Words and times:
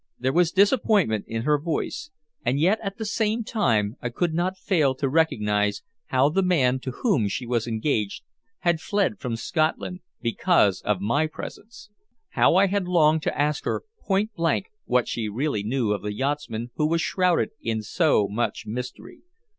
There 0.17 0.33
was 0.33 0.51
disappointment 0.51 1.25
in 1.27 1.43
her 1.43 1.59
voice, 1.59 2.09
and 2.43 2.59
yet 2.59 2.79
at 2.81 2.97
the 2.97 3.05
same 3.05 3.43
time 3.43 3.97
I 4.01 4.09
could 4.09 4.33
not 4.33 4.57
fail 4.57 4.95
to 4.95 5.07
recognize 5.07 5.83
how 6.07 6.29
the 6.29 6.41
man 6.41 6.79
to 6.79 6.89
whom 6.89 7.27
she 7.27 7.45
was 7.45 7.67
engaged 7.67 8.23
had 8.61 8.79
fled 8.81 9.19
from 9.19 9.35
Scotland 9.35 9.99
because 10.19 10.81
of 10.81 11.01
my 11.01 11.27
presence. 11.27 11.91
How 12.29 12.55
I 12.55 12.65
longed 12.65 13.21
to 13.21 13.39
ask 13.39 13.63
her 13.65 13.83
point 13.99 14.33
blank 14.33 14.71
what 14.85 15.07
she 15.07 15.29
really 15.29 15.61
knew 15.61 15.91
of 15.91 16.01
the 16.01 16.13
yachtsman 16.15 16.71
who 16.77 16.87
was 16.87 17.01
shrouded 17.01 17.51
in 17.61 17.83
so 17.83 18.27
much 18.27 18.63
mystery. 18.65 19.19